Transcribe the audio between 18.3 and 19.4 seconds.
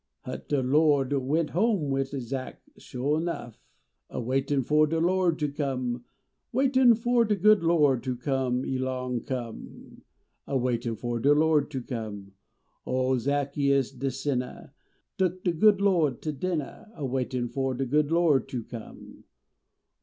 d ter come.